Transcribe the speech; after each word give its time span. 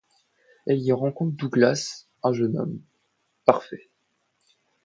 Elle 0.65 0.79
y 0.81 0.91
rencontre 0.91 1.37
Douglas, 1.37 2.07
un 2.23 2.33
jeune 2.33 2.57
homme... 2.57 2.81
parfait. 3.45 3.91